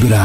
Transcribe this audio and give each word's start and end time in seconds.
Vibra. 0.00 0.24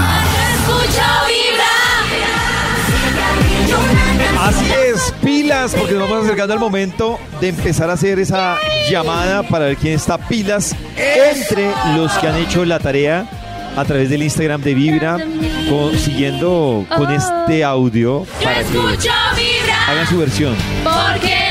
Así 4.41 4.65
es, 4.71 5.13
pilas, 5.23 5.73
porque 5.75 5.93
nos 5.93 6.09
vamos 6.09 6.25
acercando 6.25 6.53
al 6.53 6.59
momento 6.59 7.19
de 7.41 7.49
empezar 7.49 7.89
a 7.89 7.93
hacer 7.93 8.19
esa 8.19 8.57
llamada 8.89 9.43
para 9.43 9.65
ver 9.65 9.77
quién 9.77 9.93
está 9.95 10.17
pilas 10.17 10.75
entre 10.97 11.71
los 11.97 12.11
que 12.13 12.27
han 12.27 12.35
hecho 12.37 12.63
la 12.63 12.79
tarea 12.79 13.27
a 13.75 13.83
través 13.83 14.09
del 14.09 14.23
Instagram 14.23 14.61
de 14.61 14.73
Vibra, 14.73 15.17
con- 15.69 15.97
siguiendo 15.97 16.85
con 16.95 17.11
este 17.11 17.63
audio 17.63 18.25
para 18.43 18.63
que 18.63 18.77
hagan 19.89 20.07
su 20.07 20.17
versión. 20.19 20.55
Porque 20.83 21.44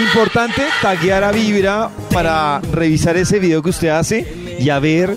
Importante 0.00 0.62
taguear 0.82 1.24
a 1.24 1.32
Vibra 1.32 1.88
para 2.12 2.60
revisar 2.72 3.16
ese 3.16 3.38
video 3.38 3.62
que 3.62 3.70
usted 3.70 3.88
hace 3.88 4.26
y 4.58 4.68
a 4.70 4.78
ver 4.78 5.16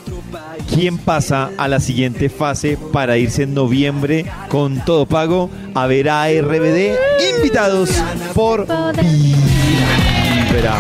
quién 0.74 0.98
pasa 0.98 1.50
a 1.58 1.68
la 1.68 1.80
siguiente 1.80 2.30
fase 2.30 2.78
para 2.94 3.18
irse 3.18 3.44
en 3.44 3.54
noviembre 3.54 4.26
con 4.48 4.84
todo 4.86 5.06
pago 5.06 5.50
a 5.76 5.86
ver 5.88 6.10
a 6.10 6.28
RBD 6.30 6.96
invitados 7.38 7.90
por 8.34 8.66
Vibra. 8.96 10.76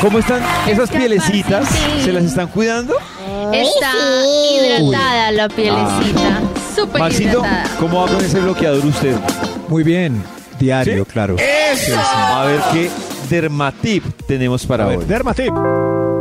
¿Cómo 0.00 0.18
están 0.18 0.42
esas 0.68 0.90
pielecitas? 0.90 1.68
¿Se 2.04 2.12
las 2.12 2.24
están 2.24 2.48
cuidando? 2.48 2.94
Está 3.52 3.92
hidratada 4.26 5.32
la 5.32 5.48
pielecita. 5.48 6.40
Súper 6.74 7.00
Maxito, 7.00 7.38
hidratada. 7.40 7.64
¿cómo 7.80 8.02
va 8.02 8.06
con 8.12 8.24
ese 8.24 8.38
bloqueador 8.40 8.84
usted? 8.84 9.16
Muy 9.68 9.82
bien. 9.82 10.22
Diario, 10.58 11.04
¿Sí? 11.04 11.10
claro. 11.12 11.36
A 11.96 12.44
ver 12.46 12.60
qué 12.72 12.90
dermatip 13.28 14.04
tenemos 14.26 14.66
para 14.66 14.84
A 14.84 14.88
hoy. 14.88 14.96
ver, 14.98 15.06
Dermatip. 15.06 15.52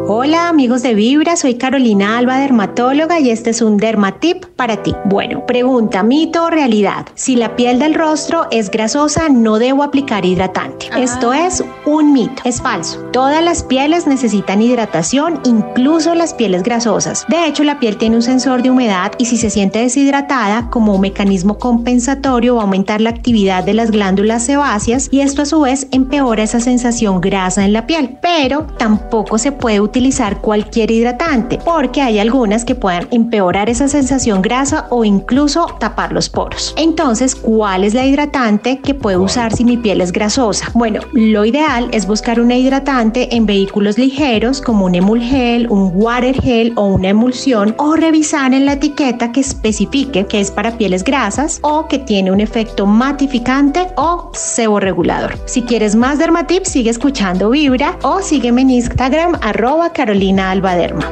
Hola 0.07 0.49
amigos 0.49 0.83
de 0.83 0.93
Vibra, 0.93 1.35
soy 1.35 1.55
Carolina 1.55 2.19
Alba, 2.19 2.37
dermatóloga 2.37 3.19
y 3.19 3.31
este 3.31 3.49
es 3.49 3.63
un 3.63 3.77
dermatip 3.77 4.45
para 4.55 4.83
ti. 4.83 4.93
Bueno, 5.05 5.47
pregunta, 5.47 6.03
mito 6.03 6.43
o 6.43 6.49
realidad. 6.51 7.07
Si 7.15 7.35
la 7.35 7.55
piel 7.55 7.79
del 7.79 7.95
rostro 7.95 8.45
es 8.51 8.69
grasosa, 8.69 9.29
no 9.29 9.57
debo 9.57 9.81
aplicar 9.81 10.23
hidratante. 10.23 10.89
Esto 10.95 11.33
es 11.33 11.63
un 11.87 12.13
mito, 12.13 12.43
es 12.45 12.61
falso. 12.61 12.99
Todas 13.11 13.43
las 13.43 13.63
pieles 13.63 14.05
necesitan 14.05 14.61
hidratación, 14.61 15.39
incluso 15.43 16.13
las 16.13 16.35
pieles 16.35 16.61
grasosas. 16.61 17.25
De 17.27 17.47
hecho, 17.47 17.63
la 17.63 17.79
piel 17.79 17.97
tiene 17.97 18.17
un 18.17 18.21
sensor 18.21 18.61
de 18.61 18.69
humedad 18.69 19.11
y 19.17 19.25
si 19.25 19.37
se 19.37 19.49
siente 19.49 19.79
deshidratada, 19.79 20.69
como 20.69 20.93
un 20.93 21.01
mecanismo 21.01 21.57
compensatorio 21.57 22.55
va 22.55 22.61
a 22.61 22.65
aumentar 22.65 23.01
la 23.01 23.09
actividad 23.09 23.63
de 23.63 23.73
las 23.73 23.89
glándulas 23.89 24.43
sebáceas 24.43 25.07
y 25.09 25.21
esto 25.21 25.41
a 25.41 25.45
su 25.45 25.61
vez 25.61 25.87
empeora 25.89 26.43
esa 26.43 26.59
sensación 26.59 27.21
grasa 27.21 27.65
en 27.65 27.73
la 27.73 27.87
piel. 27.87 28.19
Pero 28.21 28.67
tampoco 28.77 29.39
se 29.39 29.51
puede 29.51 29.81
utilizar 29.81 29.94
cualquier 30.41 30.91
hidratante 30.91 31.59
porque 31.63 32.01
hay 32.01 32.19
algunas 32.19 32.65
que 32.65 32.75
puedan 32.75 33.07
empeorar 33.11 33.69
esa 33.69 33.87
sensación 33.87 34.41
grasa 34.41 34.87
o 34.89 35.05
incluso 35.05 35.67
tapar 35.79 36.11
los 36.11 36.29
poros. 36.29 36.73
Entonces, 36.77 37.35
¿cuál 37.35 37.83
es 37.83 37.93
la 37.93 38.05
hidratante 38.05 38.79
que 38.79 38.93
puedo 38.93 39.21
usar 39.21 39.55
si 39.55 39.63
mi 39.63 39.77
piel 39.77 40.01
es 40.01 40.11
grasosa? 40.11 40.69
Bueno, 40.73 40.99
lo 41.13 41.45
ideal 41.45 41.89
es 41.91 42.07
buscar 42.07 42.39
una 42.39 42.55
hidratante 42.55 43.35
en 43.35 43.45
vehículos 43.45 43.97
ligeros 43.97 44.61
como 44.61 44.85
un 44.85 44.95
emulgel, 44.95 45.67
un 45.69 45.91
water 45.93 46.41
gel 46.41 46.73
o 46.75 46.87
una 46.87 47.09
emulsión 47.09 47.73
o 47.77 47.95
revisar 47.95 48.53
en 48.53 48.65
la 48.65 48.73
etiqueta 48.73 49.31
que 49.31 49.39
especifique 49.39 50.25
que 50.25 50.39
es 50.39 50.51
para 50.51 50.77
pieles 50.77 51.03
grasas 51.03 51.59
o 51.61 51.87
que 51.87 51.99
tiene 51.99 52.31
un 52.31 52.41
efecto 52.41 52.85
matificante 52.85 53.87
o 53.95 54.31
seborregulador. 54.33 55.37
Si 55.45 55.61
quieres 55.61 55.95
más 55.95 56.19
dermatips, 56.19 56.69
sigue 56.69 56.89
escuchando 56.89 57.49
Vibra 57.49 57.97
o 58.03 58.21
sígueme 58.21 58.61
en 58.61 58.71
Instagram 58.71 59.37
arroba 59.41 59.84
Carolina 59.93 60.51
Albaderma. 60.51 61.11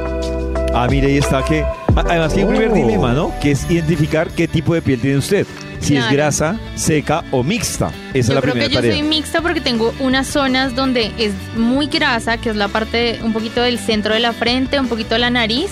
Ah, 0.73 0.87
mire, 0.89 1.07
ahí 1.07 1.17
está 1.17 1.43
que. 1.43 1.63
Además, 1.95 2.33
que 2.33 2.39
hay 2.39 2.45
un 2.45 2.49
primer 2.55 2.69
Oh. 2.71 2.73
dilema, 2.75 3.13
¿no? 3.13 3.31
Que 3.39 3.51
es 3.51 3.69
identificar 3.69 4.29
qué 4.31 4.47
tipo 4.47 4.73
de 4.73 4.81
piel 4.81 4.99
tiene 4.99 5.17
usted. 5.17 5.45
Si 5.79 5.97
es 5.97 6.09
grasa, 6.09 6.57
seca 6.75 7.23
o 7.31 7.43
mixta. 7.43 7.91
Esa 8.13 8.17
es 8.19 8.27
Yo 8.29 8.33
la 8.35 8.41
creo 8.41 8.53
primera 8.53 8.69
que 8.69 8.73
yo 8.75 8.79
tarea. 8.81 8.93
soy 8.95 9.03
mixta 9.03 9.41
porque 9.41 9.59
tengo 9.61 9.93
unas 9.99 10.27
zonas 10.27 10.75
donde 10.75 11.11
es 11.17 11.33
muy 11.57 11.87
grasa, 11.87 12.37
que 12.37 12.49
es 12.49 12.55
la 12.55 12.69
parte 12.69 13.19
un 13.21 13.33
poquito 13.33 13.61
del 13.61 13.77
centro 13.77 14.13
de 14.13 14.21
la 14.21 14.31
frente, 14.31 14.79
un 14.79 14.87
poquito 14.87 15.15
de 15.15 15.19
la 15.19 15.29
nariz 15.29 15.71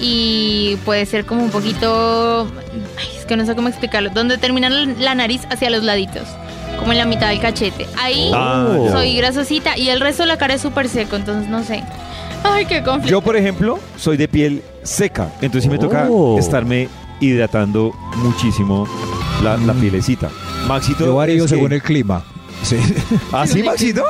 y 0.00 0.76
puede 0.84 1.06
ser 1.06 1.24
como 1.24 1.42
un 1.42 1.50
poquito, 1.50 2.46
ay, 2.98 3.08
es 3.18 3.24
que 3.24 3.36
no 3.36 3.44
sé 3.46 3.54
cómo 3.56 3.68
explicarlo, 3.68 4.10
donde 4.10 4.38
termina 4.38 4.68
la- 4.70 4.84
la 4.98 5.14
nariz 5.14 5.40
hacia 5.50 5.70
los 5.70 5.82
laditos, 5.82 6.28
como 6.78 6.92
en 6.92 6.98
la 6.98 7.04
mitad 7.06 7.28
del 7.30 7.40
cachete. 7.40 7.86
Ahí 8.00 8.30
Ah, 8.34 8.68
ya. 8.84 8.92
soy 8.92 9.16
grasosita 9.16 9.76
y 9.78 9.88
el 9.88 10.00
resto 10.00 10.22
de 10.24 10.28
la 10.28 10.36
cara 10.38 10.54
es 10.54 10.60
súper 10.62 10.88
seco, 10.90 11.16
entonces 11.16 11.48
no 11.48 11.64
sé. 11.64 11.82
Ay, 12.44 12.66
qué 12.66 12.82
conflicto. 12.82 13.08
Yo, 13.10 13.20
por 13.20 13.36
ejemplo, 13.36 13.78
soy 13.96 14.16
de 14.16 14.28
piel 14.28 14.62
seca. 14.82 15.28
Entonces 15.40 15.64
sí 15.64 15.68
me 15.70 15.78
toca 15.78 16.06
Oh. 16.10 16.38
estarme 16.38 16.88
hidratando 17.20 17.92
muchísimo 18.16 18.86
la, 19.42 19.56
la 19.56 19.72
pielecita. 19.74 20.28
Maxito. 20.66 21.04
Yo 21.06 21.14
varío 21.16 21.44
es 21.44 21.50
que- 21.50 21.56
según 21.56 21.72
el 21.72 21.82
clima. 21.82 22.22
Sí, 22.62 22.76
¿Ah, 23.32 23.46
sí, 23.46 23.62
Maxito? 23.62 24.02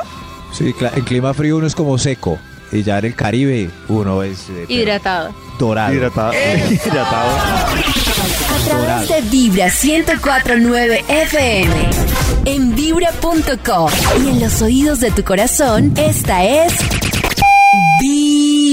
sí, 0.51 0.73
cla- 0.73 0.91
en 0.95 1.03
clima 1.03 1.33
frío 1.33 1.57
uno 1.57 1.67
es 1.67 1.75
como 1.75 1.97
seco. 1.97 2.37
Y 2.71 2.83
ya 2.83 2.99
en 2.99 3.05
el 3.05 3.15
Caribe 3.15 3.69
uno 3.87 4.21
es 4.21 4.47
eh, 4.49 4.65
Hidratado. 4.67 5.33
dorado. 5.57 5.91
Hidratado. 5.93 6.33
Hidratado. 6.85 7.29
A 8.49 8.65
través 8.67 9.09
de 9.09 9.21
Vibra 9.29 9.65
1049 9.83 11.03
FM. 11.07 11.73
En 12.45 12.75
vibra.com. 12.75 13.89
Y 14.23 14.29
en 14.29 14.39
los 14.39 14.61
oídos 14.61 14.99
de 14.99 15.09
tu 15.11 15.23
corazón, 15.23 15.93
esta 15.97 16.43
es. 16.45 16.73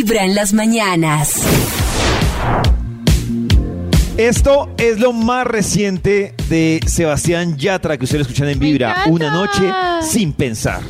Vibra 0.06 0.24
en 0.24 0.36
las 0.36 0.52
mañanas. 0.52 1.32
Esto 4.16 4.72
es 4.78 5.00
lo 5.00 5.12
más 5.12 5.48
reciente 5.48 6.32
de 6.48 6.78
Sebastián 6.86 7.56
Yatra 7.56 7.98
que 7.98 8.04
ustedes 8.04 8.20
escuchan 8.22 8.48
en 8.48 8.60
Vibra. 8.60 9.06
Una 9.08 9.32
noche 9.32 9.68
sin 10.08 10.32
pensar. 10.32 10.80